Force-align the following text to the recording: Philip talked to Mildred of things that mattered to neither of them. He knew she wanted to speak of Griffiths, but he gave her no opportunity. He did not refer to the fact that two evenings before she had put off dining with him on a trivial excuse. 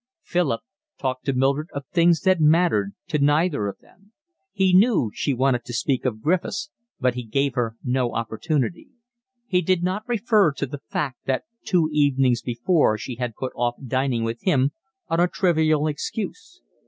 Philip 0.23 0.61
talked 0.99 1.25
to 1.25 1.33
Mildred 1.33 1.67
of 1.75 1.85
things 1.93 2.21
that 2.21 2.41
mattered 2.41 2.95
to 3.09 3.19
neither 3.19 3.67
of 3.67 3.77
them. 3.77 4.13
He 4.51 4.73
knew 4.73 5.11
she 5.13 5.31
wanted 5.31 5.63
to 5.65 5.73
speak 5.75 6.05
of 6.05 6.23
Griffiths, 6.23 6.71
but 6.99 7.13
he 7.13 7.21
gave 7.23 7.53
her 7.53 7.75
no 7.83 8.13
opportunity. 8.15 8.89
He 9.45 9.61
did 9.61 9.83
not 9.83 10.09
refer 10.09 10.53
to 10.53 10.65
the 10.65 10.81
fact 10.89 11.25
that 11.27 11.43
two 11.63 11.87
evenings 11.91 12.41
before 12.41 12.97
she 12.97 13.17
had 13.17 13.35
put 13.35 13.53
off 13.55 13.75
dining 13.85 14.23
with 14.23 14.41
him 14.41 14.71
on 15.07 15.19
a 15.19 15.27
trivial 15.27 15.85
excuse. 15.85 16.63